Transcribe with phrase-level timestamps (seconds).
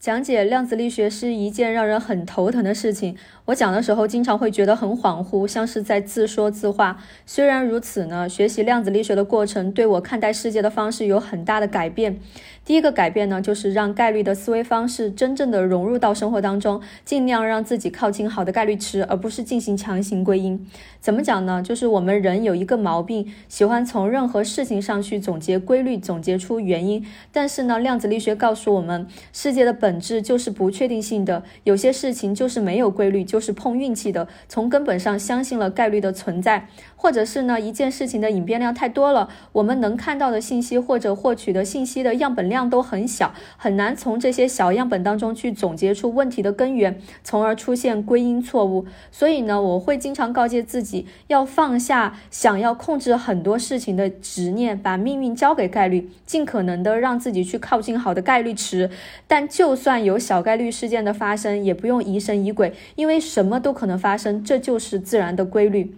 [0.00, 3.14] 讲解量子力学是一件让人很头疼的事情。
[3.44, 6.96] 我讲的时候，经常会觉得很恍惚，像是在自说自话。
[7.26, 12.18] 虽然如此呢，学习量子力学的过程对我看待世界的方式有很大的改变。
[12.64, 20.66] 第一个改变呢，就是让概率的思维方式真正的融入到生活当中，尽量让自己靠近好的概率池，而不是进行强行归因。
[21.00, 21.62] 怎么讲呢？
[21.62, 27.04] 就是我们人有一个毛病，喜欢从任何事情上去总结规律，总结出原因。
[27.32, 34.28] 但是呢，量子力学告诉我们，世界的本本质就是不确定性的，有些事情就是没有规律，就是碰运气的。
[34.48, 42.60] 从根本上相信了概率的存在，或者是呢，一件事情的隐变量太多了，我们能看到的信息或者获取的信息的样本量。
[42.70, 48.84] 都很小，很难从这些小样本当中去总结出问题的根源，从而出现归因错误。
[49.10, 58.90] 所以呢，我会经常告诫自己，要放下想要控制很多事情的执念，把命运交给概率，尽可能的让自己去靠近好的概率池。
[59.26, 65.94] 但就算有小概率事件的发生，也不用疑神疑鬼，因为什么都可能发生，这就是自然的规律。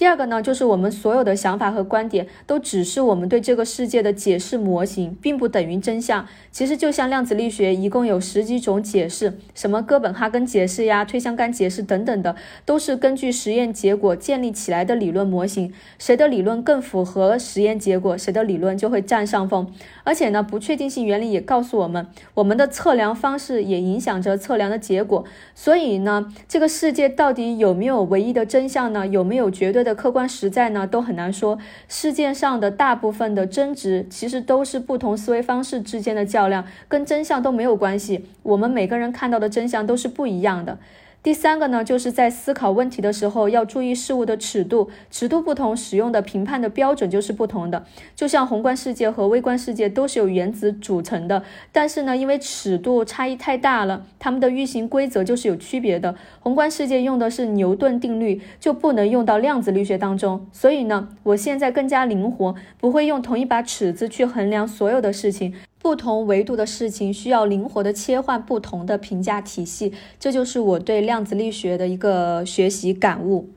[0.00, 6.26] 第二个呢，就是我们所有的想法和观点都只是我们对这个世界的解释模型，并不等于真相。
[6.50, 12.34] 其实就像量子力学，一共有十几种解释，什么哥本哈根解释呀、推相干解释等等的，
[12.64, 15.70] 都是根据实验结果建立起来的理论模型。
[15.98, 19.70] 谁的理论更符合实验结果，谁的理论就会占上风。
[20.04, 25.26] 而且呢，不确定性原理也告诉我们，我们的测量方式也影响着测量的结果。
[25.54, 29.06] 所以呢，这个世界到底有没有唯一的真相呢？
[29.06, 31.58] 有没有绝对的客观实在呢，都很难说。
[31.88, 38.26] 世界上的大部分的争执，其实都是不同思维方式之间的较量，跟真相都没有关系。
[38.42, 40.78] 我们每个人看到的真相都是不一样的。
[41.22, 47.84] 第三个呢，就是在思考问题的时候要注意事物的尺度，尺度不同，使用的评判的标准就是不同的。
[48.16, 56.14] 就像宏观世界和微观世界都是由原子组成的，但是呢，因为尺度差异太大了，它们的运行规则就是有区别的。
[56.40, 60.46] 宏观世界用的是牛顿定律，就不能用到量子力学当中。
[60.52, 65.52] 所以呢，我现在更加灵活，不会用同一把尺子去衡量所有的事情。
[65.82, 73.48] 不同维度的事情需要灵活的切换不同的评价体系，这就是我对量子力学的一个学习感悟。